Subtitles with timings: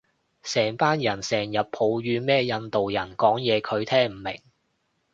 [0.41, 4.41] 成班人成人抱怨咩印度人講嘢佢聽唔明